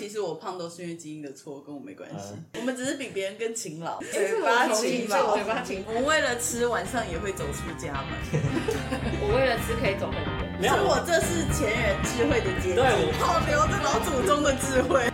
[0.00, 2.32] 其实我胖都是因为基因的错，跟我没关系。
[2.32, 8.40] 嗯我们只是比别人更勤劳，是嘴巴勤劳，嘴巴勤我们为了吃，晚上也会走出家门。
[9.20, 10.58] 我为了吃可以走很远。
[10.58, 15.10] 没有我这是前人智慧的结晶，对我保留着老祖宗的智慧。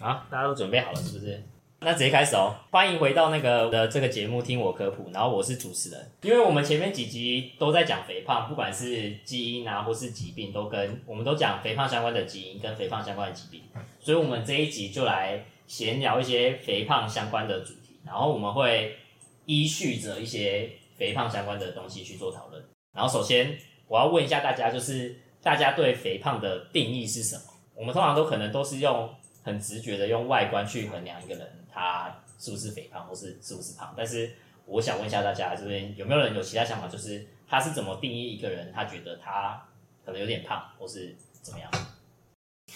[0.00, 1.40] 好，大家都准备好了是不是？
[1.80, 2.56] 那直接开始哦！
[2.70, 5.10] 欢迎回到那个的这个节目，听我科普。
[5.12, 13.60] 然后我是主持人，因为我们前面几集都在讲肥胖，不管是基因啊或是疾病，都跟我们都讲肥胖相关的基因跟肥胖相关的疾病，
[14.00, 18.96] 所以我们这一集就来闲聊一些肥胖相关的主题，然后我们会
[19.44, 22.64] 依序着一些肥胖相关的东西去做讨论。
[22.94, 23.54] 然后首先
[23.86, 27.42] 我要问一下大家，就是大家对肥胖的定义是什么？
[27.74, 29.08] 我们通常都可能都是用
[29.42, 33.92] 很直觉的用外观去衡量一个人他是不是肥胖或是是不是胖。
[33.96, 34.32] 但是
[34.64, 36.88] 我想问一下大家，这边有没有人有其他想法？
[36.88, 38.72] 就是他是怎么定义一个人？
[38.72, 39.68] 他觉得他
[40.04, 41.70] 可能有点胖，或是怎么样？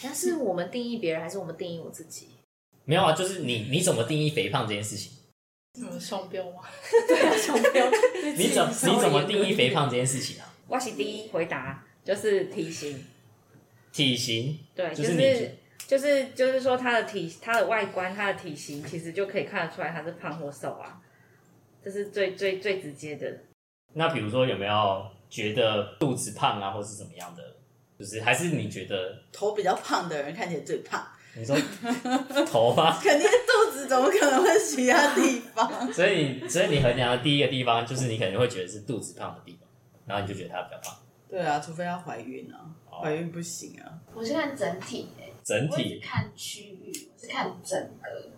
[0.03, 2.29] 但是我们定义别人，还是我们定义我自己？
[2.85, 5.13] 没有啊，就是你你怎么定义肥胖这件事情？
[6.01, 6.63] 双标吗？
[7.09, 7.91] 对啊，双标。
[8.37, 10.53] 你怎你怎么定义肥胖这件事情啊？
[10.67, 13.05] 我是第一回答就是体型，
[13.93, 21.01] 体型对，就就是你觉就是就是说他的体他的外观他的体型其实就可以看得出来他是胖或瘦啊，
[21.83, 23.33] 这是最最最直接的。
[23.95, 27.43] 那比如说有没有觉得肚子胖啊，或是怎么样的？
[27.99, 31.05] 就是还是你觉得头比较胖的人看起来最胖，
[31.37, 31.55] 你说
[32.47, 32.97] 头发？
[33.03, 35.69] 肯定是肚子，怎么可能会是其他地方？
[35.93, 39.69] 所以你所以你衡量的第一个地方就是你肯定会觉得是肚子胖的地方，
[40.07, 40.97] 然后你就觉得他比较胖。
[41.29, 43.93] 对啊，除非要怀孕啊，哦怀孕不行啊。
[44.15, 45.09] 我是看整体
[45.45, 48.31] 整体看区域，我是看整个，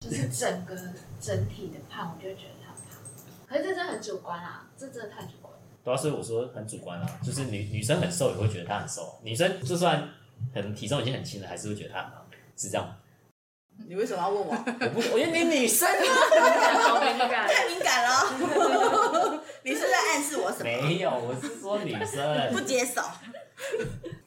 [0.00, 0.76] 就是整个
[1.20, 3.02] 整体的胖，我就觉得他胖。
[3.46, 5.58] 可是这真的很主观啊，这真的太主观了。
[5.82, 10.08] 对啊，所以我说很主观啊，就是女女生很瘦也会觉得她很瘦，女生就算
[10.52, 12.96] 可能体重已经很轻了，还是会觉得她很胖，是这样吗？
[13.88, 14.52] 你为什么要问我？
[14.54, 20.64] 我不，我因为你女生好敏感太敏感了， 你是在暗示我什么？
[20.64, 22.52] 没有，我是说女生。
[22.52, 23.00] 不接受。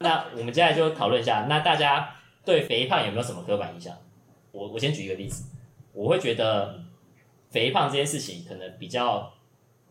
[0.03, 2.13] 那我们接下来就讨论一下，那大家
[2.45, 3.97] 对肥胖有没有什么刻板印象？
[4.51, 5.45] 我我先举一个例子，
[5.93, 6.79] 我会觉得
[7.49, 9.33] 肥胖这件事情可能比较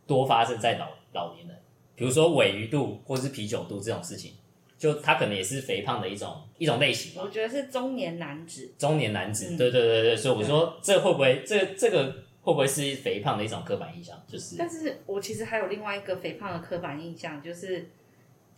[0.06, 1.56] 多发生在老老年人，
[1.96, 4.34] 比如说尾鱼肚或是啤酒肚这种事情，
[4.78, 7.28] 就它可能也是肥胖的一种一种类型吧我。
[7.30, 12.04] 觉得是中年男子，中年男子，嗯对对对对，所以我说这会不会这这个
[12.42, 14.20] 会不会是肥胖的一种刻板印象？
[14.28, 17.88] 就是但是我其实还有另外一个肥胖的刻板印象，就是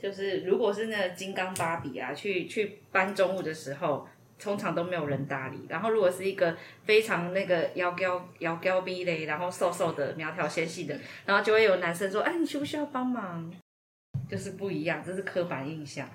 [0.05, 4.07] 就是如果是那个金刚芭比啊，去去搬重物的时候，
[4.39, 5.61] 通常都没有人搭理。
[5.67, 6.55] 然后如果是一个
[6.85, 10.95] 非常那个腰高腰高逼嘞，然后瘦瘦的苗条纤细的，
[11.25, 13.51] 然后就会有男生说：“哎，你需不需要帮忙？”
[14.29, 16.07] 就是不一样，这是刻板印象。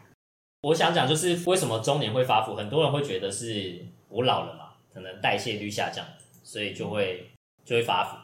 [0.61, 6.05] 我想讲，就是为什么中年会发福，很多人会觉得是我老了嘛，可能代谢率下降，
[6.43, 7.27] 所以就会
[7.65, 8.15] 就会发福。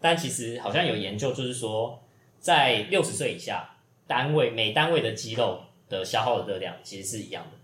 [0.00, 2.02] 但其实好像有研究，就是说
[2.38, 3.68] 在六十岁以下，
[4.10, 7.56] 单位每单位的肌肉的消耗的热量其实是一样的。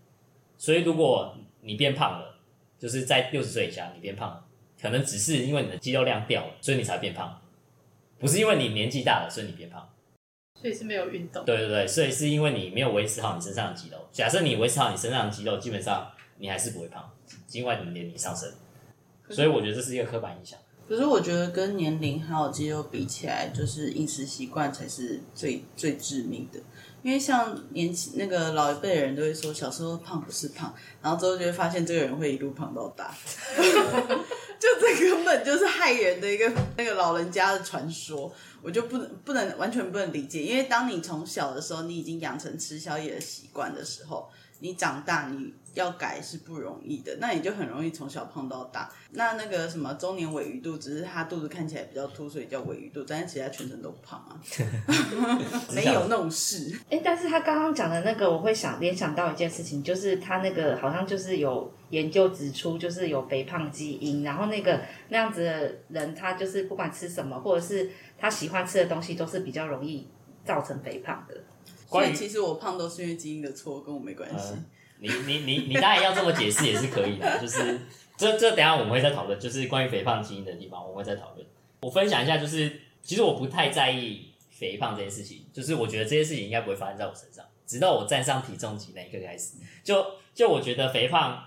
[0.56, 2.38] 所以如果你变胖了，
[2.78, 4.44] 就是在六十岁以下你变胖了，
[4.80, 7.42] 可能只是因为你的肌肉量掉了，所以你才变胖，
[8.20, 9.90] 不是因为你年纪大了所以你变胖。
[10.54, 11.44] 所以是没有运动。
[11.44, 13.98] 对对对，所以是因为你没有维持好你身上的肌肉。
[14.12, 16.08] 假设你维持好你身上的肌肉，基本上
[16.38, 17.10] 你还是不会胖，
[17.48, 18.48] 尽管你年龄上升。
[19.30, 20.56] 所以我觉得这是一个刻板印象。
[20.88, 26.60] 可是我觉得跟年龄还有肌肉比起来，就是饮食习惯才是最最致命的。
[27.02, 33.14] 因为像年轻那个老一辈的人都会说，小时候胖不是胖，然后之后就会发现这个人会一路胖到大，
[34.58, 40.42] 就这根本就是害人的一个那个老人家的传说，我就不能不能完全不能理解。
[40.42, 44.28] 因为当你从小的时候，你已经养成吃宵夜的习惯的时候，
[44.60, 48.90] 你长大你要改是不容易的，那你就很容易从小胖到大。
[49.10, 54.32] 那那个什么中年尾鱼肚，只是他肚子看起来比较凸，所以叫尾鱼肚，但是其他全身都不胖啊，
[55.74, 56.74] 没有那种事。
[56.88, 64.80] 哎，但是他刚刚讲的那个，我会想联想到一件事情，就是他那个好像就是有研究指出，就是有肥胖基因，然后那个
[65.10, 70.09] 那样子的人，他就是不管吃什么，或者是他喜欢吃的东西，都是比较容易
[70.42, 71.34] 造成肥胖的。
[71.86, 74.54] 所以其实我胖都是因为基因的错，跟我没关系。
[74.54, 74.65] 嗯
[74.98, 77.78] 你你你你当然要这么解释也是可以的， 就是
[78.16, 81.47] 这这等一下我们会再讨论，就是关于肥胖基因的地方我们会再讨论。
[81.83, 90.03] 我分享一下，就是其实我不太在意肥胖这件事情，就是我觉得这件事情应该不会发生在我身上，直到我站上体重机那一刻开始，就
[90.34, 91.44] 就我觉得肥胖，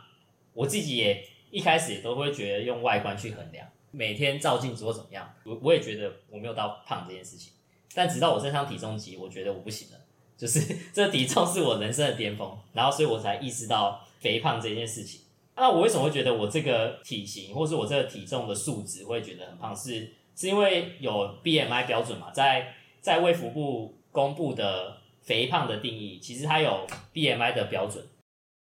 [0.54, 7.52] 我自己也一开始也都会觉得用外观去衡量，每天照镜子或怎么样，我我也觉得我没有到胖这件事情，
[7.96, 9.99] 但直到我站上体重级，我觉得我不行了。
[10.40, 10.62] 就是
[10.94, 15.20] 这体重是我人生的巅峰，然后所以我才意识到肥胖这件事情。
[15.58, 19.76] 那我为什么会觉得我这个体型，或是我这个体重的数值会觉得很胖？
[19.76, 22.32] 是是因为有 BMI 标准嘛？
[22.32, 28.02] 在在卫福部公布的肥胖的定义，其实它有 BMI 的标准。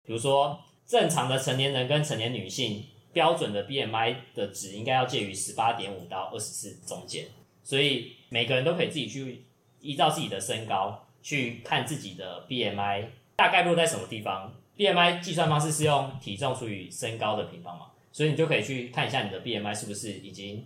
[0.05, 0.57] 比如说，
[0.87, 7.25] 正常的成年人跟成年女性标准的 BMI 的值应该要介于十八点五到二十四中间，
[7.61, 9.43] 所以每个人都可以自己去
[9.81, 13.05] 依照自己的身高去看自己的 BMI
[13.35, 14.53] 大概落在什么地方。
[14.77, 20.63] BMI 计算方式是用体重除以身高的平方嘛，所以你就可以去看一下你的 BMI 是不是已经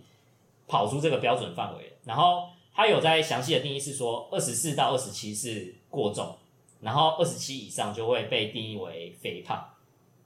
[0.68, 1.96] 跑出这个标准范围。
[2.04, 6.36] 然后它有在详细的定义是说，二十四到二十七是过重，
[6.82, 9.66] 然后二十七以上就会被定义为肥胖。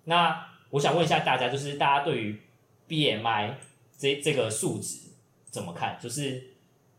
[0.03, 2.41] 那我想问一下大家，就是大家对于
[2.89, 3.53] BMI
[3.97, 4.99] 这这个数值
[5.49, 5.97] 怎么看？
[6.03, 6.54] 就是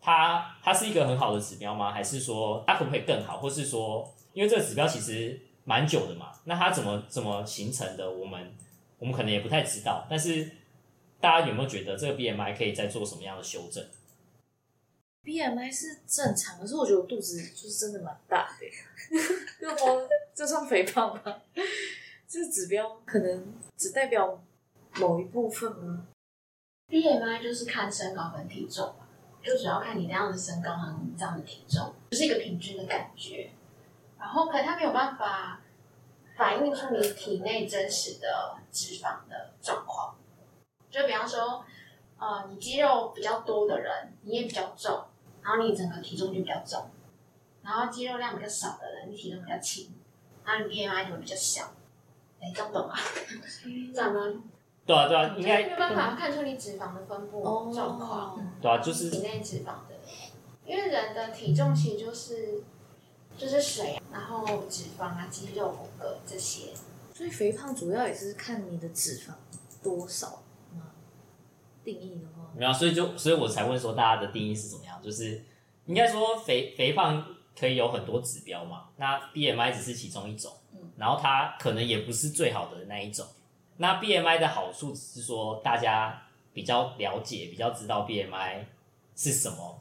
[0.06, 1.92] 它它是一个很好的指标吗？
[1.92, 3.40] 还是说它可不可以更好？
[3.40, 8.08] 或是说，因为这个指标其实蛮久的嘛，那它怎么怎么形成的？
[8.08, 8.56] 我们
[9.00, 10.06] 我们可能也不太知道。
[10.08, 10.52] 但是
[11.20, 13.84] 大家有没有觉得这个 BMI 可以再做什么样的修正
[15.24, 18.68] ？BMI 是正常，可是我觉得我肚子就是真的蛮大的，
[19.60, 21.42] 这我这算肥胖吗？
[22.28, 24.40] 这个指标可能只代表
[25.00, 26.06] 某一部分吗
[26.90, 29.05] ？BMI 就是看身高跟体重嘛，
[29.46, 33.52] 就主要看你这样的身高和这样的体重，就是一个平均的感觉。
[34.18, 35.62] 然后，可能它没有办法
[36.36, 40.16] 反映出你体内真实的脂肪的状况。
[40.90, 41.64] 就比方说，
[42.18, 45.06] 呃，你肌肉比较多的人，你也比较重，
[45.44, 46.90] 然后你整个体重就比较重。
[47.62, 49.92] 然后肌肉量比较少的人，你体重比较轻，
[50.44, 51.72] 然后你 BMI 就会比较小。
[52.42, 52.96] 哎，这样懂吗？
[53.94, 54.22] 这样吗？
[54.86, 57.42] 对啊对啊，应该没有办法看出你脂肪的分布
[57.74, 59.96] 状况，对啊，就是体内脂肪的，
[60.66, 62.64] 因为人的体重其实就是
[63.36, 66.70] 就是水，然后脂肪啊、肌肉、骨骼这些。
[67.14, 69.32] 所以肥胖主要也是看你的脂肪
[69.82, 70.44] 多少
[70.76, 70.92] 吗？
[71.84, 75.02] 定义的话，没有啊，所以就所以我才问说大家的定义是怎么样？
[75.02, 75.44] 就是
[75.86, 77.26] 应该说肥肥胖
[77.58, 80.52] 可以有很多指标嘛，那 BMI 只是其中一种，
[80.98, 83.26] 然后它可能也不是最好的那一种。
[83.78, 86.22] 那 BMI 的好处只是说大家
[86.54, 88.64] 比较了解，比较知道 BMI
[89.16, 89.80] 是什么，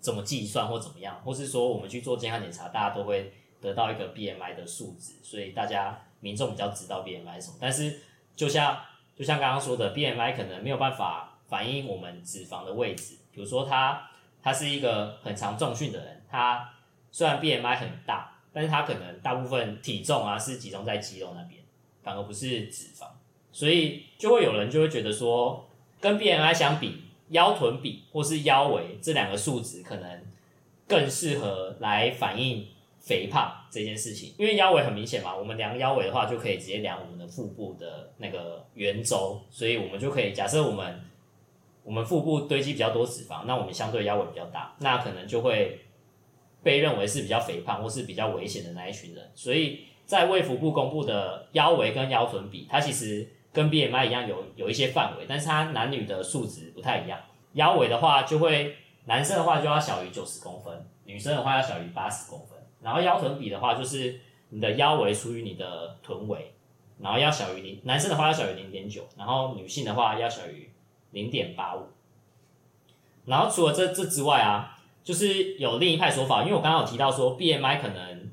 [0.00, 7.54] 怎么计算或怎么样，或是说我们去做健康检查，大家都会得到一个 BMI 的数值，所以大家民众比较知道 BMI 是什么。
[7.60, 8.00] 但是
[8.34, 8.80] 就像
[9.16, 13.16] 就像刚刚说的，BMI 可能没有办法反映我们脂肪的位置。
[13.32, 14.10] 比如说他
[14.42, 16.68] 他是一个很常重训的人，他
[17.12, 21.62] 虽然 BMI 很大，但是他可能大部分体重啊是集中在肌肉那边，
[22.02, 23.06] 反而不是脂肪。
[23.56, 25.66] 所以就会有人就会觉得说，
[25.98, 27.00] 跟 BMI 相比，
[27.30, 30.22] 腰臀比或是腰围这两个数值可能
[30.86, 32.66] 更适合来反映
[33.00, 34.34] 肥胖这件事情。
[34.36, 41.00] 因为腰围很明显嘛，我们量腰围的话，就可以直接量我们的腹部的那个圆周，所以我们就可以假设我们
[41.82, 45.80] 我们腹部堆积比较多脂肪，那我们相对腰围比较大，那可能就会
[46.62, 49.30] 被认为是比较肥胖或是比较危险的那一群人。
[49.34, 53.26] 所以在卫福部公布的腰围跟腰臀比，它其实
[53.56, 57.18] 跟 BMI 一样有有一些范围，但是它男女的数值不太一样。
[57.54, 58.76] 腰围的话，就会
[59.06, 62.58] 男生的话就要小于九十公分，女生的话要小于八十公分。
[62.82, 64.20] 然后腰臀比的话，就是
[64.50, 66.52] 你的腰围除以你的臀围，
[67.00, 70.70] 然后要小于零，男生的话要小于零点九，然后女性的话要小于
[71.12, 71.86] 零点八五。
[73.24, 78.25] 然后除了这这之外啊，就是有另一派说法，因为我刚刚有提到说 BMI 可能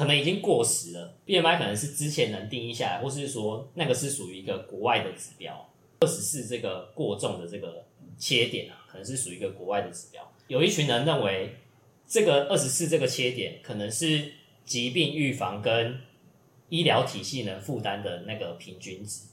[0.00, 7.84] 可能已经过时了，BMI 可能是之前能定义下来，或是说那个是属于一个国外的指标，二十四这个过重的这个
[8.16, 10.26] 切点啊，可能是属于一个国外的指标。
[10.48, 11.54] 有一群人认为
[12.06, 14.32] 这个二十四这个切点可能是
[14.64, 16.00] 疾病预防跟
[16.70, 19.24] 医疗体系能负担的那个平均值，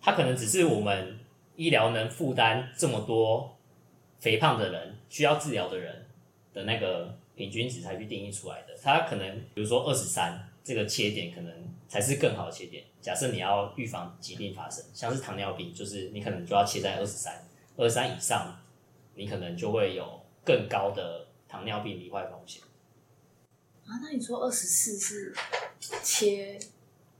[0.00, 1.18] 它可能只是我们
[1.56, 3.58] 医疗能负担这么多
[4.20, 6.06] 肥胖的人需要治疗的人
[6.54, 8.76] 的那个平均值才去定义出来的。
[8.82, 11.54] 它可能比如说二十三这个切点，可能
[11.88, 12.84] 才是更好的切点。
[13.00, 18.58] 假设你要预防疾病发生，像是糖尿病，就是你可能就要切在二十三，二十三以上，
[19.14, 22.60] 你可能就会有更高的糖尿病罹患风险。
[23.86, 25.32] 啊，那你说二十四是
[26.02, 26.58] 切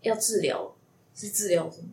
[0.03, 0.77] 要治疗，
[1.15, 1.89] 是治疗什么？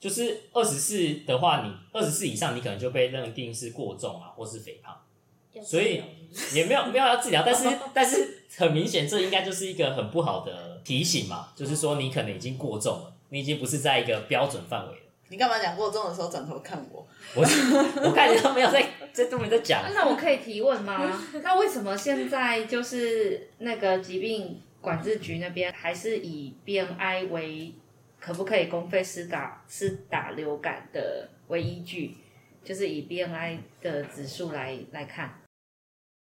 [0.00, 5.00] 就是二十四的话，你二十四以上，你可能就被认定是过重啊，或是肥胖。
[5.56, 6.02] 要所以
[6.52, 15.00] 也没有没有要治疗，但是但是很明显，这应该就是一个很不好的提醒嘛，就是说你可能已经过重了，你已经不是在一个标准范围了。
[15.28, 17.04] 你干嘛讲过重的时候转头看我？
[17.34, 21.20] 我我看你都没有在在都没在讲，那我可以提问吗？
[21.42, 27.74] 那为什么现在就是那个疾病管制局那边还是以 BMI 为
[28.20, 32.14] 可不可以公费施打施打流感的为依据，
[32.62, 35.40] 就是以 BMI 的指数来来看。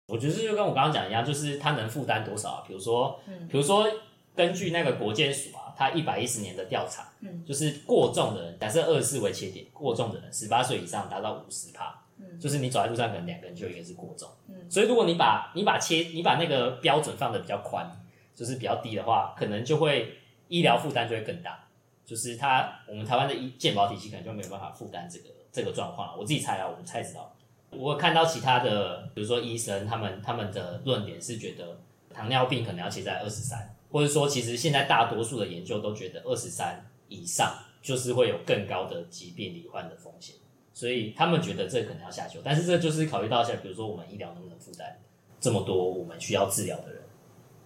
[0.10, 2.64] 我觉得就跟我刚刚讲一样，就是他能负担多少啊？
[2.68, 3.88] 比如说，嗯比如说
[4.36, 17.90] 根据那个国健署啊，他一百一十年的调查，嗯就是过重的人，假设二十四为切点，过重的人十八岁以上达到五十帕，嗯就是你走在路上可能两个人就有一个是过重，嗯所以如果你把你把切你把那个标准放的比较宽，
[18.34, 21.68] 就是比较低的话，可能就会医疗负担就会更大，
[22.06, 26.18] 就是他我们台湾的医健保体系可能就没有办法负担这个这个状况。
[26.18, 27.36] 我自己猜啊，我猜知道。
[27.72, 31.80] 我看到其他的，比如说医生，他们他们的论点是觉得
[32.14, 40.36] 糖尿病可能要切在二十三，或者说其实现在大多数的研究都觉得二十三以上就是会有更高的疾病罹患的风险，
[40.74, 42.40] 所以他们觉得这可能要下修。
[42.44, 45.00] 但是这就是考虑到像比如说我们医疗能不能负担
[45.40, 47.02] 这么多我们需要治疗的人，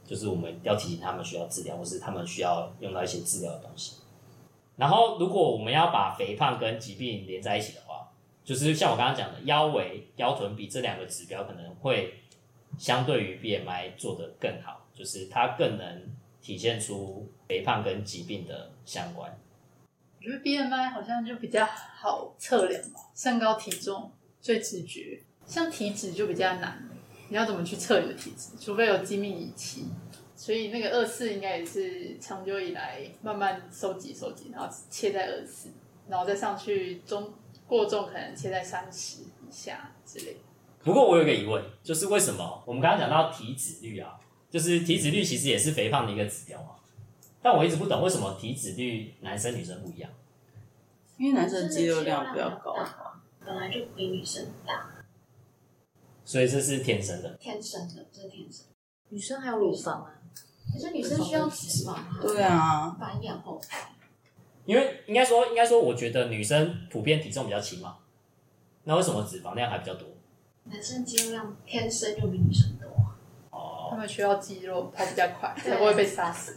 [0.05, 3.95] 就是我们要提醒他们需要治疗，或是他们需要用到一些治疗的东西。
[4.75, 7.81] 然后，如果我们要把肥胖跟疾病连在一起的，
[8.43, 12.21] 就是像我刚刚讲的，腰围、腰臀比这两个指标可能会
[12.77, 16.01] 相对于 BMI 做得更好，就是它更能
[16.41, 19.37] 体现出肥胖跟疾病的相关。
[20.17, 26.89] 我觉得 BMI 好像就比较好测量吧，身高体重最直觉，像体脂就比较难，
[27.29, 28.51] 你要怎么去测你的体脂？
[28.59, 29.85] 除非有精密仪器。
[30.35, 35.69] 所以那个二四应该也是长久以来慢慢收集收集，然后切在二四，
[36.09, 37.31] 然后再上去中
[37.73, 40.37] 过重可能切在三十以下之类。
[40.83, 44.19] 不过我有一个疑问，就是为什么我们刚刚讲到体脂率啊，
[44.51, 46.77] 就是体脂率其实也是肥胖的一个指标啊，
[47.41, 50.11] 但我一直不懂为什么体脂率男生女生不一样。
[51.17, 52.75] 因为男生的肌肉量比较高，
[53.43, 55.03] 本来就比女生大，
[56.23, 57.35] 所以这是天生的。
[57.39, 58.65] 天生的，这是天生。
[59.09, 60.13] 女生还有乳房啊，
[60.71, 63.89] 可是女生需要脂肪啊，对啊，繁衍后代。
[64.65, 67.97] 因为应该说，应该说，我觉得女生普遍体重比较轻嘛，
[68.83, 70.07] 那为什么脂肪量还比较多？
[70.65, 72.87] 男生肌肉量天生就比女生多，
[73.49, 76.55] 哦，他们需要肌肉跑比较快，才不会被杀死。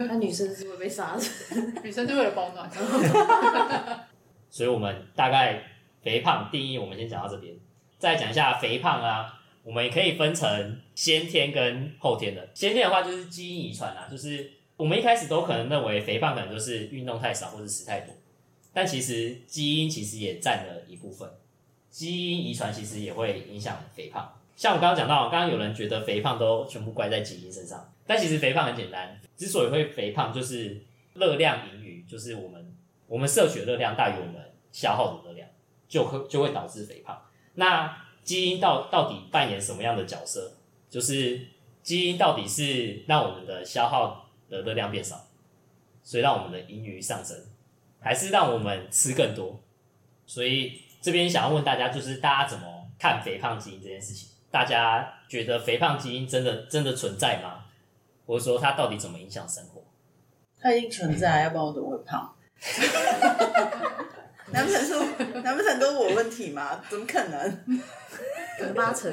[0.00, 1.58] 那女生是会被杀死。
[1.82, 2.70] 女生就为了保暖。
[4.50, 5.62] 所以我们大概
[6.02, 7.54] 肥胖定义，我们先讲到这边，
[7.98, 12.46] 再讲一下肥胖啊，我们也可以分成先天跟后天的。
[12.52, 18.14] 先天的话就是基因遗传啊，就是我们一开始都可能认为肥胖可能就是运动太少或者吃太多，
[18.72, 21.28] 但其实基因其实也占了一部分，
[21.90, 24.32] 基因遗传其实也会影响肥胖。
[24.56, 30.80] 像我刚刚讲到，刚刚有人觉得肥胖都全部怪在基因身上，但其实肥胖很简单，之所以会肥胖，就是
[31.14, 32.74] 热量盈余，就是我们
[33.06, 34.34] 我们摄取的热量大于我们
[34.72, 35.48] 消耗的热量，
[35.88, 37.20] 就会就会导致肥胖。
[37.54, 40.52] 那基因到到底扮演什么样的角色？
[40.88, 41.40] 就是
[41.82, 45.26] 基因到底是让我们的消耗的热量变少，
[46.02, 47.36] 所以让我们的盈余上升，
[48.00, 49.60] 还是让我们吃更多？
[50.26, 54.28] 所以这边想要问大家，就是大家怎么看肥胖基因这件事情？
[54.50, 57.64] 大家觉得肥胖基因真的真的存在吗？
[58.26, 59.82] 或者说它到底怎么影响生活？
[60.60, 62.34] 它已经存在，要不然我怎么会胖？
[64.52, 64.94] 难不成是
[65.42, 66.80] 难不成都是我问题吗？
[66.88, 67.64] 怎么可能？
[68.58, 69.12] 可能八成。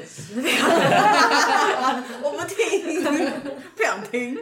[2.22, 3.02] 我不听，
[3.74, 4.38] 不想听。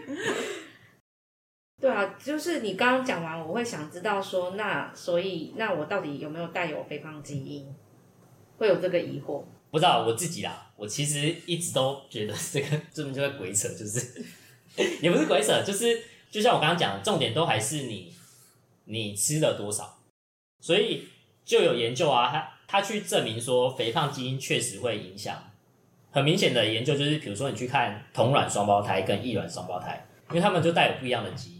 [1.91, 7.67] 啊，就是你刚刚讲完，我会想知道说，那所以那我到底有没有带有肥胖基因？
[8.57, 9.43] 会有这个疑惑。
[9.71, 14.25] 不知道我自己啦，我其实一直都觉得这个这么就在鬼扯，就是
[15.01, 18.13] 也不是鬼扯，就是就像我刚刚讲，重点都还是你
[18.85, 19.99] 你吃了多少，
[20.61, 21.07] 所以
[21.45, 25.41] 就有研究啊，他他去证明说肥胖基因确实会影响。
[26.13, 31.55] 很明显的研究就是，比如说你去看同卵双胞胎跟异卵双胞胎，因为他们就带有不一样的基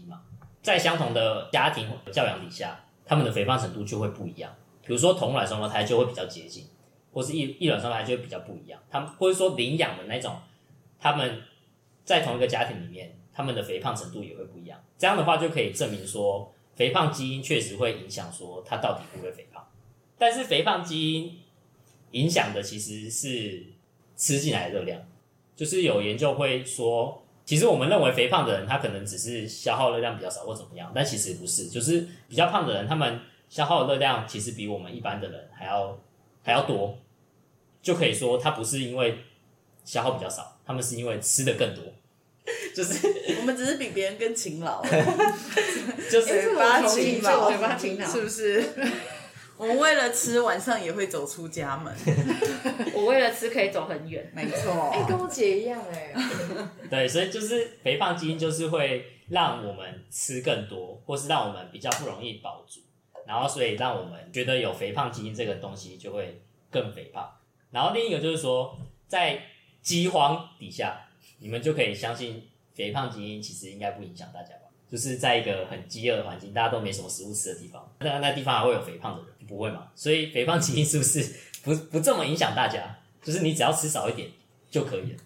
[0.61, 4.55] 在相同的家庭教养底下，他们的肥胖程度就会不一样。
[4.85, 6.65] 比如说同卵双胞胎就会比较接近。
[7.13, 10.33] 或是一一卵双胞胎就会比较不一样，他们或者说领养的那种，
[10.97, 11.41] 他们
[12.05, 14.81] 在同一个家庭里面，他们的肥胖程度也会不一样。
[14.97, 19.61] 这样的话就可以证明说，肥胖基因确实会影响说他到底会不会肥胖。
[20.17, 21.41] 但是肥胖基因
[22.11, 23.65] 影响的其实是
[24.15, 25.01] 吃进来的热量，
[25.53, 33.19] 就是有研究会说，其实我们认为肥胖的人他可能只是消耗热量比较少或怎么样，但其实不是，就是比较胖的人，他们
[33.49, 35.99] 消耗的热量其实比我们一般的人还要
[36.43, 36.97] 还要多。
[37.81, 39.17] 就可以说他不是因为
[39.83, 41.83] 消耗比较少，他们是因为吃的更多，
[42.75, 43.07] 就是
[43.39, 44.83] 我们只是比别人更勤劳，
[46.11, 48.63] 就是嘴巴勤劳，嘴巴勤劳是不是？
[49.61, 51.95] 我为了吃，晚上也会走出家门。
[52.95, 54.31] 我为了吃可以走很远。
[54.35, 56.11] 没错，哎、跟我姐一样哎、
[56.89, 62.79] 对，所以就是肥胖基因就是会让我们吃更多，或是让我们比较不容易饱足，
[63.27, 66.41] 然后所以让我们觉得有肥胖基因这个东西就会
[66.71, 67.31] 更肥胖。
[67.69, 68.75] 然后另一个就是说，
[69.07, 69.43] 在
[69.83, 74.60] 饥荒底下，你们就可以相信肥胖基因其实应该不影响大家吧？
[74.91, 79.47] 就是在一个很饥饿的环境，大家都没什么食物吃的地方，那那地方还会有肥胖的人？
[79.47, 79.87] 不会嘛？
[79.95, 81.25] 所以肥胖基因是不是
[81.63, 82.97] 不不这么影响大家？
[83.23, 84.29] 就是你只要吃少一点
[84.69, 85.17] 就可以了。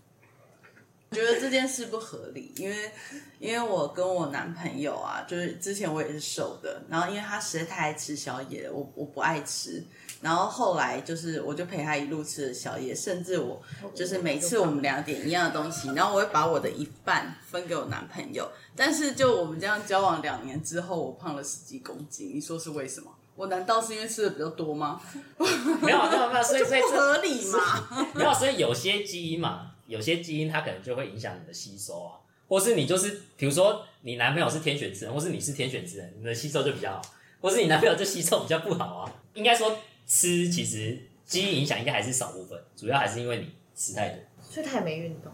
[1.12, 2.92] 我觉得这件事不合理，因为
[3.40, 9.82] 因为我跟我男朋友啊，就是之前我也是瘦的，然后因为他实在太爱吃宵夜了，我我不爱吃，
[10.22, 13.62] 然后后来就是我就陪他一路吃了宵夜，甚至我
[13.94, 23.12] 就是每次我们俩点一样的东西，然后我会把我的一半分给我男朋友，但是就我们这样交往两年之后，我胖了十几公斤，你说是为什么？
[23.36, 25.02] 我难道是因为吃的比较多吗？
[25.84, 28.08] 没有没有没有，所以 所以不合理嘛？
[28.16, 32.16] 没有，所以有些基因嘛，有些基因它可能就会影响你的吸收啊，
[32.48, 37.02] 或是你就是比如说你男朋友是天选之人，或是你是天选之人，你的吸收就比较好，
[37.42, 39.12] 或是你男朋友就吸收比较不好啊。
[39.34, 44.20] 应该说吃其实基因影响应该还是少部分，主要还是因为你吃太多。
[44.42, 45.32] 所以他也没运动。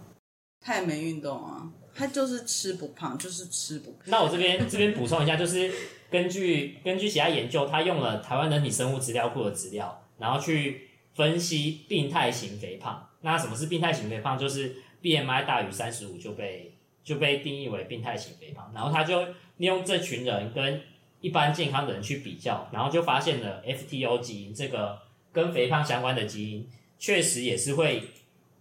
[0.63, 4.01] 他也没运动啊，他就是吃不胖，就是吃不胖。
[4.06, 5.72] 那我这边这边补充一下，就是
[6.12, 13.10] 根据根据其他研究，他用了台湾人体生物资料库的资料，然后去分析病态型肥胖。
[13.22, 14.38] 那什么是病态型肥胖？
[14.38, 18.72] 就是 BMI 大于三十五就被就被定义为病态型肥胖。
[18.72, 19.25] 然后他就
[19.58, 20.80] 利用这群人跟
[21.22, 25.00] 一般健康的人去比较，然后就发现了 FTO 基因这个
[25.32, 26.68] 跟肥胖相关的基因，
[27.00, 28.10] 确实也是会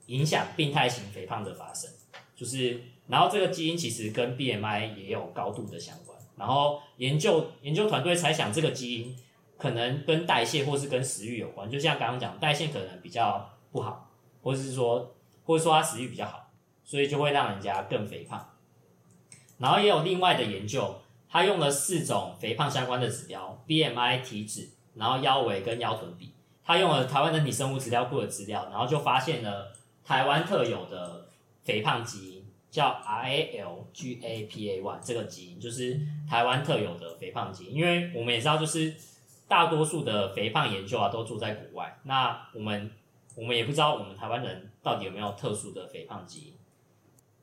[0.07, 1.91] 影响病态型肥胖的发生。
[2.37, 6.19] 就是，然后这个基因其实跟 BMI 也有高度的相关。
[6.37, 9.17] 然后研究研究团队猜想，这个基因
[9.59, 11.69] 可能跟代谢或是跟食欲有关。
[11.71, 14.11] 就像刚刚讲，代谢可能比较不好，
[14.43, 15.15] 或者是说，
[15.45, 16.51] 或者说他食欲比较好，
[16.85, 18.55] 所以就会让人家更肥胖。
[19.59, 21.00] 然后也有另外的研究，
[21.31, 26.35] 他用了四种肥胖相关的指标：BMI、体脂，然后腰围跟腰臀比。
[26.65, 29.73] 他用了台湾人体生物资料库的资料，然后就发现了
[30.05, 31.29] 台湾特有的
[31.63, 37.75] 肥胖基因，叫 RALGAPA1 这个基因，就是台湾特有的肥胖基因。
[37.75, 38.95] 因为我们也知道，就是
[39.49, 41.99] 大多数的肥胖研究啊，都住在国外。
[42.05, 42.91] 那我们
[43.37, 46.55] 我们也不知道我们台湾人到底有没有特殊的肥胖基因。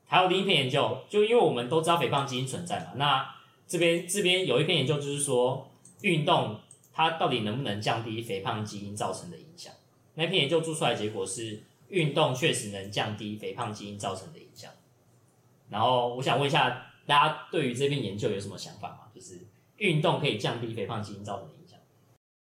[0.06, 3.34] 还有另一篇研究，就因为我们都知道肥胖基因存在嘛，那
[3.68, 6.58] 这边这边有一篇研究就是说，运动
[6.92, 9.72] 它到底能不能降低肥胖基因造成的影响？
[10.14, 14.72] 那篇研究做出来的结果是，运动确实能降低肥胖基因造成的影响。
[15.68, 19.00] 然后我想问一下，大家对于这篇研究有什么想法吗？
[19.14, 19.38] 就是
[19.76, 21.78] 运动可以降低肥胖基因造成的影响？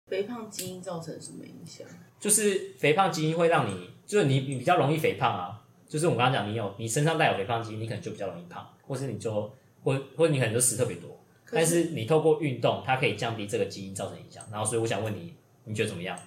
[0.07, 1.87] 肥胖基因造成什么影响？
[2.19, 5.65] 就是肥胖基因会让你，就是你你比较容易肥胖啊。
[5.87, 9.51] 就是我们刚刚讲，你有你身上带有肥胖基因，你可能就比较容易胖，或是你就
[9.83, 11.17] 或或者你可能就死特别多。
[11.51, 14.43] 但是你透过运动，它可以降低这个基因造成影响。
[14.51, 16.17] 然后，所以我想问你，你觉得怎么样？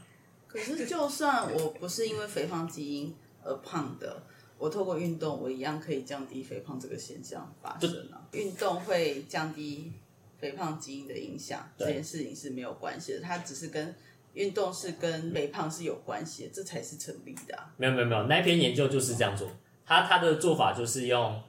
[0.48, 4.22] 可是就算我不是因为肥胖基因而胖的，
[4.58, 8.26] 我透过运动，我一样可以降低肥胖这个现象发生啊。
[8.32, 9.92] 运动会降低
[10.38, 13.94] 肥胖基因的影响，这件事情是没有关系的，它只是跟
[14.34, 17.72] 运动是跟肥胖是有关系的，这才是成立的、啊。
[17.76, 19.48] 没有没有没有，那一篇研究就是这样做。
[19.86, 21.40] 他他的做法就是用，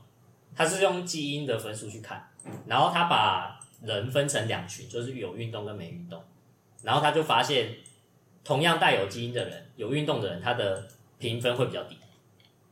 [0.55, 2.29] 他是用基因的分数去看，
[2.67, 6.23] 然后他把人分成两群，就是有运动跟没运动，
[6.83, 7.75] 然后他就发现，
[8.43, 10.87] 同样带有基因的人，有运动的人，他的
[11.17, 11.97] 评分会比较低，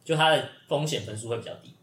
[0.04, 1.74] 就他的风险分数会比较低。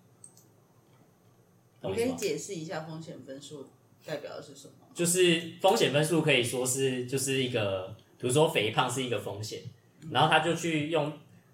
[1.81, 2.13] 懂你可以？
[2.15, 3.69] 解释一下风险分数
[4.05, 4.75] 代表的是什么？
[4.95, 9.63] 就是风险分数可以说是就是一个，比如说肥胖是一个风险，
[10.11, 11.13] 然后他就去用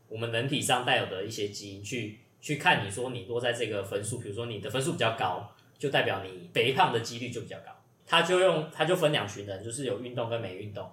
[0.09, 7.73] 我们人体上带有的一些基因去去看你说你落在这个分数，比如说你的分数比较高，就代表你肥胖的几率就比较高。
[8.05, 10.91] 他就用他就分两群人，就是有运动跟没运动，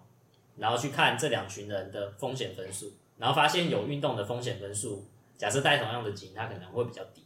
[0.56, 5.06] 然后去看这两群人的风险分数，然后发现有运动的风险分数，
[5.38, 7.22] 假设带同样的基因，它可能会比较低，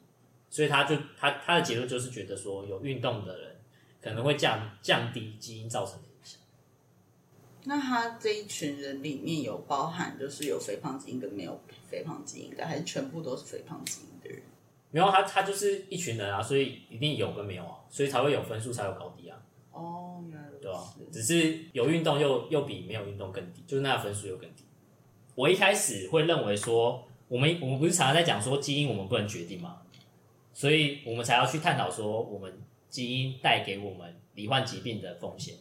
[0.50, 3.56] 所以他就他他的结论就是觉得说有运动的人
[4.02, 6.40] 可能会降降低基因造成的影响。
[7.66, 14.15] 那他这一群人里面有包含就是有肥胖基因跟没有肥胖基因的，还是全部都是肥胖基因？
[14.96, 19.38] 没有他他就是一群人啊，所以一定有跟没有啊，所以才会有分数才有高低啊，
[19.74, 20.80] 哦，原来如对、啊
[21.12, 21.12] 此。
[21.12, 24.64] 只是有运动又又比没有运动更低，就是那个分数又更低。
[25.36, 29.82] 我一开始会认为说，我们我们不是常常在讲说基因我们不能决定吗？
[30.54, 32.58] 所以我们才要去探讨说我们
[32.90, 35.56] 基因带给我们罹患疾病的风险。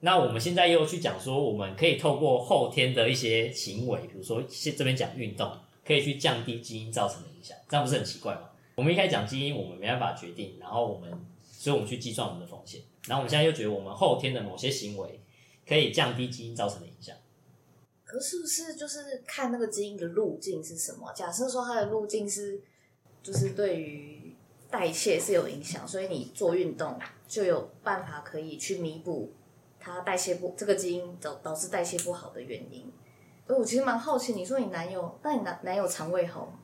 [0.00, 5.50] 那我们现在又去讲说，我们可以透过后天的一些行为，比如说现这边讲运动，
[5.86, 8.50] 可以去降低基因造成的影响，这样不是很奇怪吗？
[8.76, 11.10] 我们一开始讲基因，我们没办法决定，然后我们，
[11.42, 15.20] 所以我们去计算我们的风险，然后我们现在又觉得我们后天的某些行为
[15.66, 17.16] 可以降低基因造成的影响。
[18.04, 21.12] 可是不是就是看那个基因的路径是什么？
[21.12, 22.60] 假设说它的路径是，
[23.22, 24.34] 就是对于
[24.70, 29.32] 代谢是有影响，所以你做运动就有办法可以去弥补
[29.78, 32.92] 它代谢不这个基因导导致代谢不好的原因。
[33.46, 36.58] 所以，我其实蛮好奇，你说你男友，那你男男友肠胃好吗？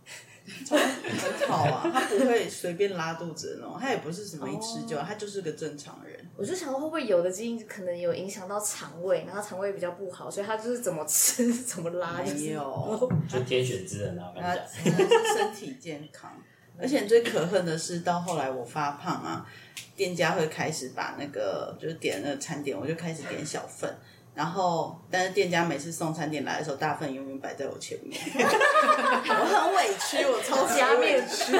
[0.68, 6.18] 很好啊，他不会随便拉肚子的那种，他也不是什么一吃就，他就是个正常人。
[6.36, 14.26] 我就想说，会不会有的基因可能有影响到肠胃，然后肠胃比较不好，所以他就是怎么吃怎么拉，就是没有，就天选之人啊！
[14.28, 16.32] 我跟他你讲，真的是身体健康。
[16.78, 19.46] 而且最可恨的是，到后来我发胖啊，
[19.94, 23.94] 店家会开始把那个就是点那个餐点，我就开始点小份。
[24.34, 31.52] 然后，但是店家每次送餐点来的时候，大份永远摆在我前面， 我很委屈，我超级加委面屈，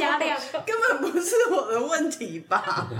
[0.00, 0.40] 加量。
[0.66, 2.88] 根本不是我的问题吧？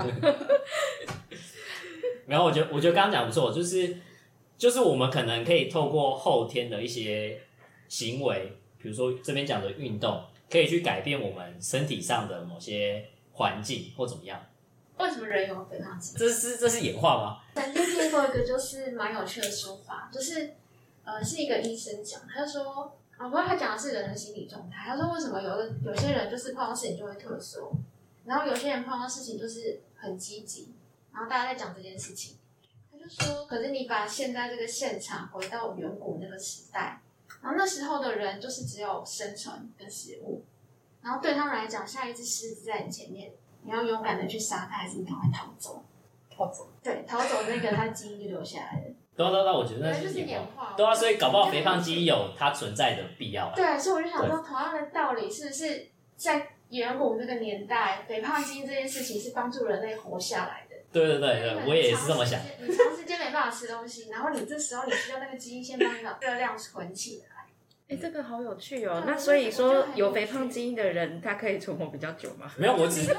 [2.26, 3.96] 然后我觉得，我觉得刚刚讲不错，就是
[4.56, 7.40] 就是我们可能可以透过后天的一些
[7.88, 14.40] 行为，比如说这边讲的运动，可以去改变我们身体上的某些环境或怎么样。
[14.98, 16.16] 为什么人有肥胖期？
[16.16, 17.42] 这是这是演化吗？
[17.54, 20.54] 曾经听过一个就是蛮有趣的说法，就是
[21.04, 24.84] 呃是一个医生讲，他就说啊，不过他讲的是人的心理状态。
[24.86, 27.72] 他说为什么有的有些人就是碰到事情就会退缩，
[28.24, 30.72] 然后有些人碰到事情就是很积极，
[31.12, 32.36] 然后大家在讲这件事情，
[32.90, 37.00] 他就说，可是你把现在这个现场回到远古那个时代，
[37.42, 40.44] 然后那时候的人就是只有生存跟食物，
[41.02, 43.32] 然后对他们来讲，下一只狮子在你前面，
[43.64, 45.84] 你要勇敢的去杀它，还是你赶快逃走？
[46.30, 46.68] 逃走。
[46.82, 48.94] 对，逃走那个他基因就留下来了。
[49.16, 50.74] 对啊对啊我觉得那对，就是演演化。
[50.76, 53.52] 对啊，所以搞不好肥胖基因有它存在的必要啊。
[53.54, 60.74] 对，所以我就想说，同样的道理，是不是在远古那个年代，肥胖基因这件事情是帮助人类活下来的？
[60.92, 62.40] 对对对对，我也是这么想。
[62.60, 67.33] 你长时间没办法吃东西，然后你这时候你需要那个基因先帮你把热量存起来。
[67.94, 69.02] 哎，这个好有趣哦。
[69.06, 72.50] 那所以说有有肥胖基因的人，他可以存活比较久吗？
[72.56, 73.16] 没有，我只是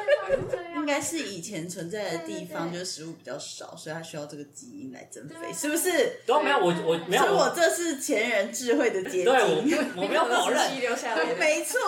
[0.75, 6.19] 应该是以前存在的地方，就是食物比较少，所以他需要这个基因来增肥，是不是？
[6.25, 9.25] 对啊，没有我我没有所以我这是前人智慧的结晶。
[9.25, 11.35] 对我我没有否认， 留下来的。
[11.37, 11.79] 没错，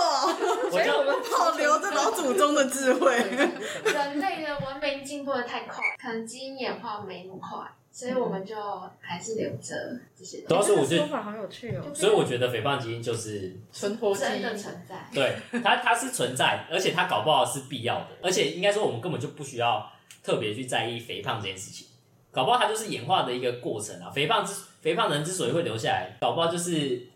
[0.72, 3.16] 我们保留着老祖宗的智慧。
[3.18, 8.56] 人类的文明进步的太快，可能基因演化没那么快，所以我们就
[9.00, 11.84] 还是留着这些对啊，东所以我觉得说法好有趣哦。
[11.96, 15.10] 所以我觉得肥胖基因就是，存活基真的，存在。
[15.12, 21.88] 对它它是存在，而且它搞不好是必要的，而且应该说我们根本就不需要特别去在意肥胖这件事情，
[22.30, 24.12] 搞不好它就是演化的一个过程啊。
[24.12, 27.08] 肥胖之肥胖的人之所以会留下来，搞不好就是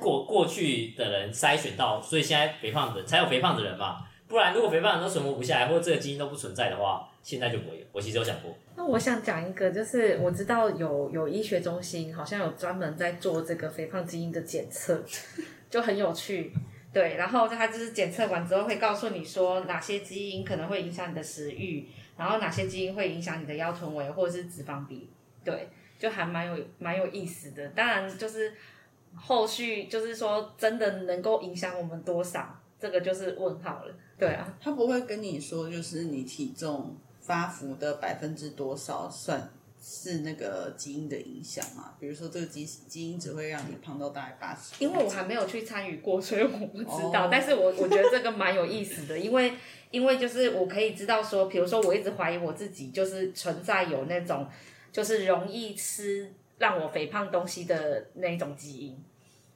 [0.00, 4.06] 过过去的人筛选到，所以现在肥胖的才有肥胖的人嘛。
[4.30, 7.84] 不然如果肥胖人都存活不下来，或者这个基因都不存在的话，现在就不会有。
[7.90, 15.02] 我其实有想过，那我想讲一个，就是我知道有有医学中心好像有专门在做这个肥胖基因的检测，
[15.68, 16.52] 就很有趣。
[16.92, 25.10] 对，然后它就是检测完之后会告诉你说哪些基因可能会影响你的食欲，然后哪些基因会影响你的腰臀围或者是脂肪比。
[25.44, 27.68] 对，就还蛮有蛮有意思的。
[27.70, 28.52] 当然就是
[29.14, 33.94] 后续就是说真的能够影响我们多少，这个就是问号了。
[34.20, 39.50] 对啊，他不会跟你说，就是你体重发福的百分之多少算
[39.82, 41.94] 是那个基因的影响嘛？
[41.98, 47.24] 比如说这个基基因只会让你胖到大概八十，因为我还没有去参与过，所以我不知道。
[47.24, 49.54] 哦但是我我觉得这个蛮有意思的，因为
[49.90, 54.46] 因为就是我可以知道说，比如说我一直怀疑我自己就是存在有那种
[54.92, 59.02] 就是容易吃让我肥胖东西的那种基因。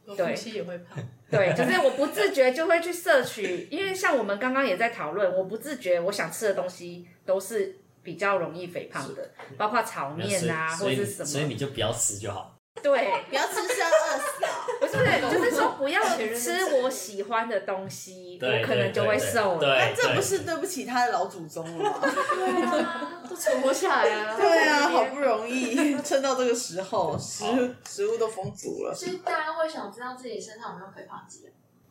[0.07, 0.99] 有夫妻也会胖。
[1.31, 11.25] 对，就是我不自觉就会去摄取，因为像我们刚刚也在讨论，我不自觉我想吃的东西都是比较容易肥胖的，包括炒面啊或是什么。
[11.25, 12.54] 所以你就不要吃就好。
[12.83, 14.67] 对，不要吃是要饿死啊！
[14.81, 14.93] 不是，
[15.31, 19.61] 就是说不要吃我喜欢的东西，我可能就会瘦了。
[19.61, 22.01] 对，那这不是对不起他的老祖宗了吗？
[22.03, 24.37] 对啊，都存活下来了。
[24.37, 27.45] 对啊，好不容易撑到这个时候，食
[27.89, 28.95] 食物都丰足了。
[28.95, 31.51] 所以大家会想知道自己身上有没有肥胖基因。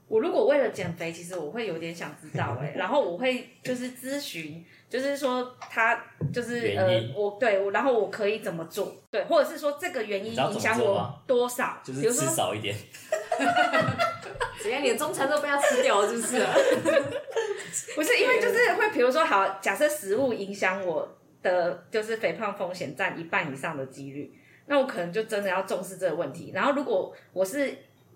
[0.09, 4.63] 我如果为了减肥，其实我会有点想知道哎、然后我会就是咨询，
[4.93, 5.99] 就是说他
[6.31, 8.95] 就是呃，我对我，然后我可以怎么做？
[9.09, 11.81] 对，或者是说这个原因影响我多少？
[11.83, 12.75] 就是吃比如说少一点。
[14.61, 14.83] 怎样？
[14.83, 16.53] 你的中餐都被他吃掉了，是不是、啊？
[17.95, 21.09] 不是因为就是会，比如说好，假设食物影响我
[21.41, 24.31] 的，就是肥胖风险占一半以上的几率，
[24.67, 26.51] 那我可能就真的要重视这个问题。
[26.53, 27.75] 然后如果我是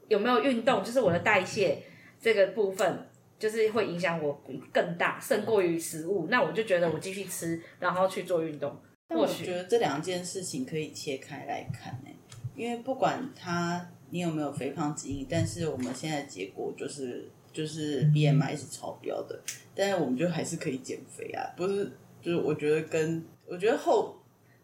[0.09, 1.81] 有没有运动，就是我的代谢
[2.21, 3.09] 这个部分。
[3.39, 4.41] 就是会影响我
[4.73, 6.27] 更大，胜过于食物。
[6.29, 8.75] 那我就觉得我继续吃，然后去做运动。
[9.07, 12.09] 但我觉得这两件事情可以切开来看呢，
[12.55, 19.39] 因为不管他你有没有肥胖基因，但是我们现在结果就是就是 BMI 是超标的，
[19.75, 21.91] 但是我们就还是可以减肥啊，不是？
[22.21, 24.15] 就是我觉得跟我觉得后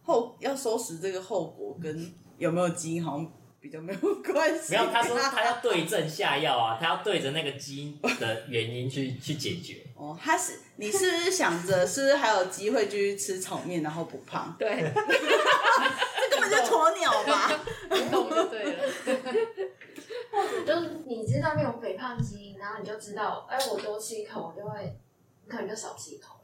[0.02, 3.32] 后要收拾这个后果跟有没有基因好像。
[3.64, 4.74] 比较没有关系。
[4.76, 9.82] 没有，他说他要对症下药啊，他要对着那个基因的原因去去解决。
[9.96, 14.54] 哦，他是你是不是想着是不是还有机会继续吃炒面然后不胖？
[14.60, 17.50] 对， 这根本就鸵鸟吧，
[18.12, 18.84] 懂就对了。
[20.30, 25.00] 或者就是你知道你有肥胖基因，然后你就知道，哎，我多吃一口，我就会，
[25.48, 26.36] 可能就少吃一口。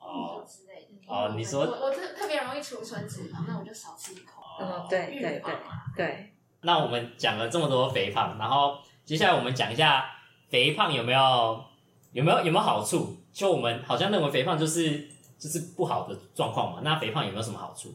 [0.00, 0.44] 哦。
[0.44, 0.88] 之类的。
[1.06, 4.42] 哦，你说我我特特别容易储存脂肪，那我就少吃一口。
[4.60, 5.54] 嗯，对对对
[5.94, 6.32] 对。
[6.66, 10.04] 那我们讲了这么多肥胖，然后接下来我们讲一下
[10.50, 11.64] 肥胖有没有
[12.12, 13.16] 有没有有没有好处？
[13.32, 16.80] 就我们好像认为肥胖就是就是不好的状况嘛。
[16.82, 17.94] 那肥胖有没有什么好处？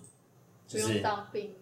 [0.70, 1.54] 不用当兵，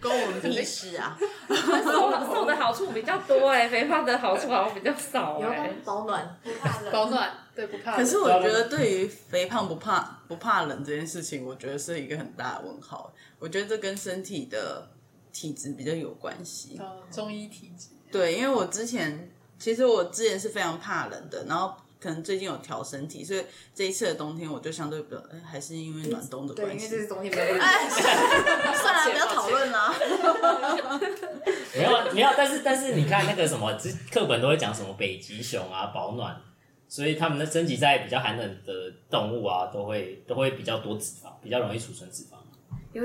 [0.00, 1.18] 跟我们屁事啊！
[1.48, 5.68] 瘦 瘦的好处比较多哎，肥胖的好处好像比较少哎。
[5.84, 6.92] 保暖，不怕冷。
[6.92, 7.96] 保暖，对不怕。
[7.96, 13.12] 可是我觉得对于肥胖不怕不怕冷这件事情，我觉得是一个很大的问号。
[13.38, 14.88] 我觉得这跟身体的
[15.32, 16.78] 体质比较有关系。
[16.78, 17.88] 哦，中医体质。
[18.10, 23.44] 对，因为我之前其实我之前是非常怕冷的，然后可能最近有调身体，所以
[23.74, 26.78] 这一次的冬天我就相对比较，哎还是因为暖冬的关系。
[26.78, 27.58] 对，因为这是冬天没有。
[27.60, 29.94] 哎，算了，不要讨论了。
[31.76, 33.76] 没有，没有，但是但是你看那个什么，
[34.10, 36.40] 课本都会讲什么北极熊啊，保暖，
[36.88, 42.35] 所以他们的身体在比较寒冷的动物啊，都会都会比较多脂肪，比较容易储存脂肪。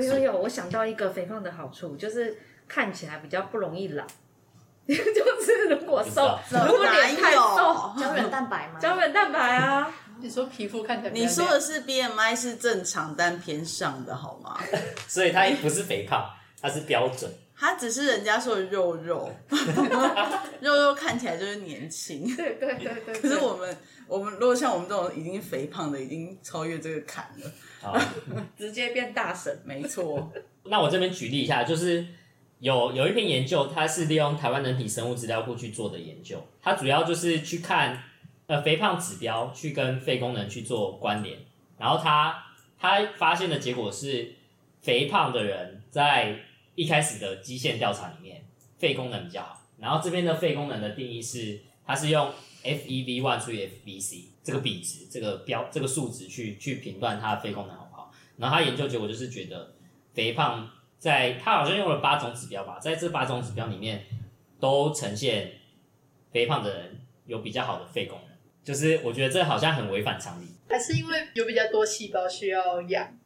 [0.00, 4.04] 有有，我想到一个肥胖的好处，就是看起来比较不容易老。
[4.88, 8.80] 就是如果瘦，如果脸太瘦，胶原蛋白吗？
[8.80, 9.92] 胶原蛋白啊。
[10.20, 14.58] 你说皮肤看起来，你说的是 BMI 是正常但偏上的好吗？
[15.08, 16.24] 所以它不是肥胖，
[16.60, 17.30] 它是标准。
[17.56, 19.30] 它只是人家说的肉肉，
[20.60, 22.34] 肉肉看起来就是年轻。
[22.34, 23.14] 对对对对。
[23.20, 23.76] 可是我们
[24.08, 27.50] 我们如果像我们这种已经肥胖的，已经超越这个坎了。
[28.56, 30.32] 直接变大神，没错。
[30.64, 32.06] 那我这边举例一下，就是
[32.60, 38.02] 有有一篇研究，它是利用台湾人体生物资料库去做的研究，它主要就是去看
[38.46, 41.38] 呃肥胖指标去跟肺功能去做关联，
[41.78, 42.44] 然后它
[42.78, 44.34] 它发现的结果是，
[44.80, 46.36] 肥胖的人在
[46.74, 48.44] 一开始的基线调查里面，
[48.78, 49.60] 肺功能比较好。
[49.78, 52.32] 然后这边的肺功能的定义是，它是用
[52.64, 54.24] FEV one 除以 FVC。
[54.44, 58.12] 这个比值，这个标，这个数值去去评断它的肺功能好不好？
[58.38, 59.72] 然后他研究结果就是觉得，
[60.14, 60.68] 肥胖
[60.98, 64.04] 在他好像用了八种指标吧，在这八种指标里面，
[64.58, 65.52] 都呈现
[66.32, 68.36] 肥胖的人有比较好的肺功能。
[68.64, 70.48] 就是我觉得这好像很违反常理。
[70.68, 73.16] 还是因为有比较多细胞需要养，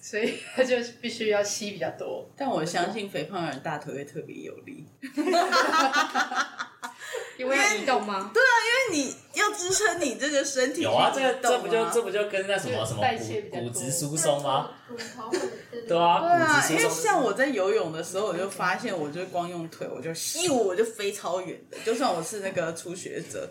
[0.00, 2.30] 所以 他就必须要吸比较多。
[2.34, 4.86] 但我相信肥胖的人大腿会特别有力。
[7.38, 8.30] 因为要移动吗？
[8.32, 8.54] 对啊，
[8.90, 10.82] 因为你要支撑你这个身体。
[10.82, 13.02] 有啊，这个这不就这不就跟那什么什么
[13.50, 14.70] 骨骨质疏松吗？
[15.88, 21.78] 对啊，对啊，因为像我在游泳的时候，我就发现，我就光用腿，我就咻，我就飞超远的。
[21.84, 23.50] 就算我是那个初学者，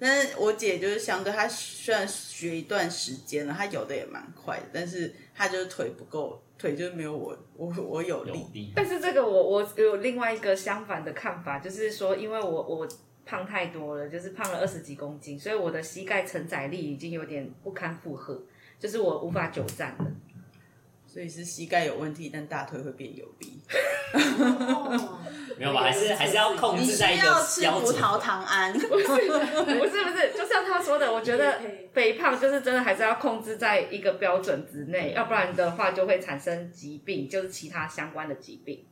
[0.00, 8.72] 但是我姐就是相对，她虽然学一段时间了，她游的也蛮快的，但是她就是腿不够，腿就是没有我我我有力。
[8.74, 12.88] 但是这个我我有另外一个相反的看法，就是说，因为我我。
[13.28, 18.40] 胖太多了，就是胖了二十几公斤，所以我的膝盖承载力已经有点不堪负荷，
[18.80, 20.06] 就是我无法久站了。
[21.06, 23.60] 所以是膝盖有问题，但大腿会变有力。
[25.58, 25.82] 没有吧？
[25.82, 28.72] 还是还是要控制在一个要吃葡萄糖胺。
[28.76, 31.60] 不是不是不是，就像他说的，我觉得
[31.92, 38.84] 肥胖就是真的还是要控制在一个标准之内，要不然的话就会产生疾病，就是其他相关的疾病。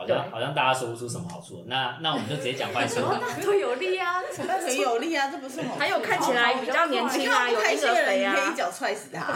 [0.00, 3.00] 好像好像大家说不出什么好处，那那我们就直接讲坏处。
[3.02, 5.76] 大腿有力啊，大腿有力啊，这不是好。
[5.78, 9.26] 还有看起来比较年轻啊，有婴儿肥啊，可以一脚踹死他。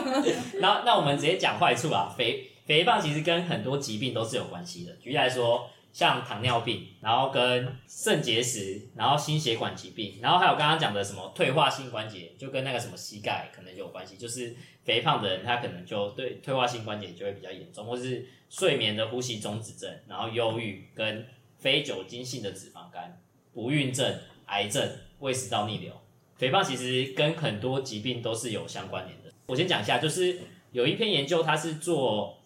[0.58, 4.92] 那那我们直接讲坏处啊，肥肥胖其实跟很多疾病都是有关系的。
[4.94, 14.18] 举例来说，像糖尿病，然后跟肾结石，然后心血管疾病，然后还有刚刚讲的什么退化性关节，就跟那个什么膝盖可能有关系。
[14.18, 14.54] 就是
[14.84, 18.26] 肥胖的人，他可能就对退化性关节就会比较严重，或是。
[18.48, 21.26] 睡眠的呼吸中止症，然后忧郁跟
[21.58, 23.20] 非酒精性的脂肪肝、
[23.52, 25.92] 不孕症、癌症、胃食道逆流，
[26.36, 29.32] 肥胖其实跟很多疾病都是有相关联的。
[29.46, 30.38] 我先讲一下，就是
[30.70, 32.38] 有一篇研究，它是做，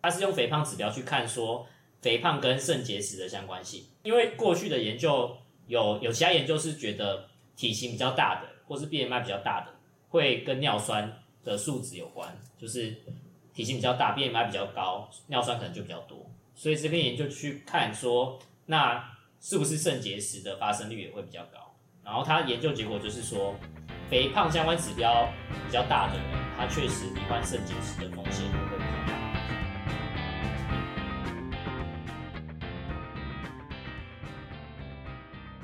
[0.00, 1.66] 它是用肥胖指标去看说
[2.00, 3.84] 肥胖跟肾结石的相关性。
[4.02, 9.74] 因为过去的研究有有其他研究是觉得体型比较大的，或是 BMI 比较大的，
[10.08, 12.96] 会跟尿酸的数值有关，就是
[13.52, 16.30] 体型比较大，BMI 比较高，尿酸可能就比较多。
[16.54, 21.74] 所以这篇研究去看说，那是不是肾结石的发生率也会比较高？
[22.04, 23.54] 然后他研究结果就是说，
[24.08, 25.28] 肥胖相关指标
[25.66, 26.24] 比较大的人，
[26.56, 28.44] 他确实罹患肾结石的风险